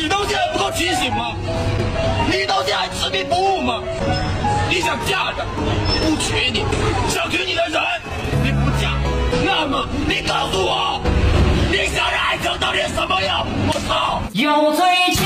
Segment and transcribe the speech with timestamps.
[0.00, 1.34] 你到现在不够清醒吗？
[2.30, 3.82] 你到现在还执迷不悟吗？
[4.70, 5.44] 你想嫁的
[6.04, 6.62] 不娶你，
[7.08, 7.82] 想娶你的人
[8.44, 8.90] 你不嫁，
[9.44, 11.00] 那么你告诉我，
[11.72, 13.44] 你想的爱情到底什么样？
[13.66, 14.22] 我操！
[14.32, 15.17] 有罪。